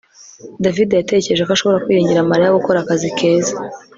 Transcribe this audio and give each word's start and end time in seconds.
davide 0.63 0.93
yatekereje 0.95 1.41
ko 1.47 1.51
ashobora 1.55 1.83
kwiringira 1.83 2.29
mariya 2.31 2.57
gukora 2.57 2.77
akazi 2.81 3.07
keza 3.17 3.55